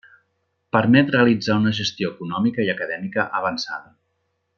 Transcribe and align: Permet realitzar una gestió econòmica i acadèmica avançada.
Permet 0.75 1.11
realitzar 1.15 1.57
una 1.63 1.73
gestió 1.81 2.11
econòmica 2.13 2.65
i 2.69 2.73
acadèmica 2.75 3.27
avançada. 3.41 3.93